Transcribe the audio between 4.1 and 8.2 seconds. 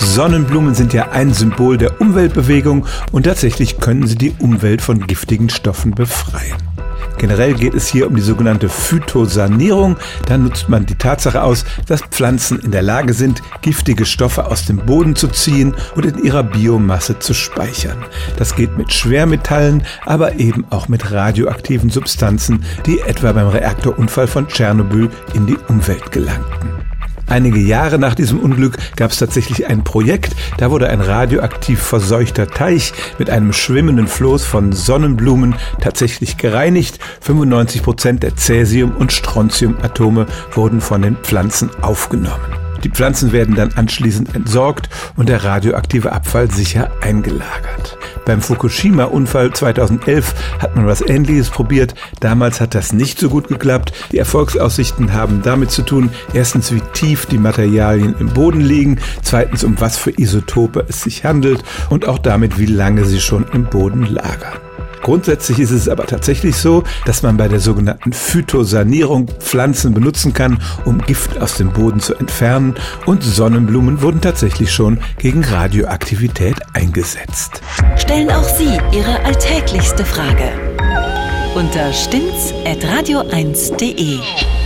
die Umwelt von giftigen Stoffen befreien. Generell geht es hier um